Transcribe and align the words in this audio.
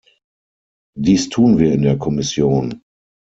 Dies 0.97 1.29
tun 1.29 1.59
wir 1.59 1.73
in 1.73 1.83
der 1.83 1.95
Kommission! 1.99 2.81